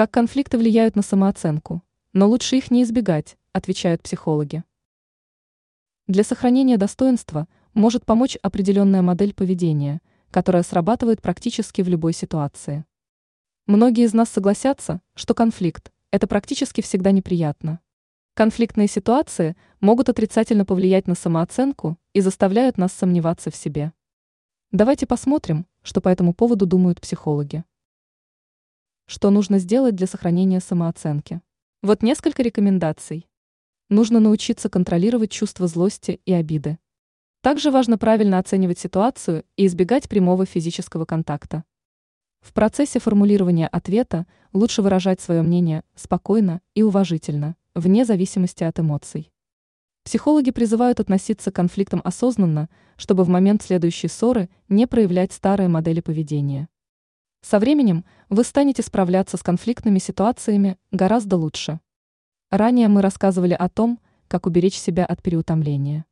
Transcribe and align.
Как 0.00 0.12
конфликты 0.12 0.56
влияют 0.56 0.96
на 0.96 1.02
самооценку, 1.02 1.82
но 2.14 2.26
лучше 2.26 2.56
их 2.56 2.70
не 2.70 2.84
избегать, 2.84 3.36
отвечают 3.52 4.00
психологи. 4.00 4.64
Для 6.06 6.24
сохранения 6.24 6.78
достоинства 6.78 7.46
может 7.74 8.06
помочь 8.06 8.38
определенная 8.40 9.02
модель 9.02 9.34
поведения, 9.34 10.00
которая 10.30 10.62
срабатывает 10.62 11.20
практически 11.20 11.82
в 11.82 11.88
любой 11.90 12.14
ситуации. 12.14 12.86
Многие 13.66 14.04
из 14.04 14.14
нас 14.14 14.30
согласятся, 14.30 15.02
что 15.14 15.34
конфликт– 15.34 15.92
это 16.10 16.26
практически 16.26 16.80
всегда 16.80 17.10
неприятно. 17.10 17.80
Конфликтные 18.32 18.88
ситуации 18.88 19.54
могут 19.80 20.08
отрицательно 20.08 20.64
повлиять 20.64 21.08
на 21.08 21.14
самооценку 21.14 21.98
и 22.14 22.22
заставляют 22.22 22.78
нас 22.78 22.94
сомневаться 22.94 23.50
в 23.50 23.54
себе. 23.54 23.92
Давайте 24.72 25.06
посмотрим, 25.06 25.66
что 25.82 26.00
по 26.00 26.08
этому 26.08 26.32
поводу 26.32 26.64
думают 26.64 27.02
психологи. 27.02 27.64
Что 29.12 29.30
нужно 29.30 29.58
сделать 29.58 29.96
для 29.96 30.06
сохранения 30.06 30.60
самооценки? 30.60 31.40
Вот 31.82 32.04
несколько 32.04 32.44
рекомендаций. 32.44 33.28
Нужно 33.88 34.20
научиться 34.20 34.68
контролировать 34.68 35.32
чувство 35.32 35.66
злости 35.66 36.20
и 36.24 36.32
обиды. 36.32 36.78
Также 37.40 37.72
важно 37.72 37.98
правильно 37.98 38.38
оценивать 38.38 38.78
ситуацию 38.78 39.44
и 39.56 39.66
избегать 39.66 40.08
прямого 40.08 40.46
физического 40.46 41.06
контакта. 41.06 41.64
В 42.40 42.52
процессе 42.52 43.00
формулирования 43.00 43.66
ответа 43.66 44.28
лучше 44.52 44.80
выражать 44.80 45.20
свое 45.20 45.42
мнение 45.42 45.82
спокойно 45.96 46.60
и 46.76 46.84
уважительно, 46.84 47.56
вне 47.74 48.04
зависимости 48.04 48.62
от 48.62 48.78
эмоций. 48.78 49.32
Психологи 50.04 50.52
призывают 50.52 51.00
относиться 51.00 51.50
к 51.50 51.56
конфликтам 51.56 52.00
осознанно, 52.04 52.68
чтобы 52.96 53.24
в 53.24 53.28
момент 53.28 53.62
следующей 53.62 54.06
ссоры 54.06 54.48
не 54.68 54.86
проявлять 54.86 55.32
старые 55.32 55.68
модели 55.68 55.98
поведения. 55.98 56.68
Со 57.42 57.58
временем 57.58 58.04
вы 58.28 58.44
станете 58.44 58.82
справляться 58.82 59.36
с 59.36 59.42
конфликтными 59.42 59.98
ситуациями 59.98 60.76
гораздо 60.90 61.36
лучше. 61.36 61.80
Ранее 62.50 62.88
мы 62.88 63.02
рассказывали 63.02 63.54
о 63.54 63.68
том, 63.68 64.00
как 64.28 64.46
уберечь 64.46 64.78
себя 64.78 65.06
от 65.06 65.22
переутомления. 65.22 66.04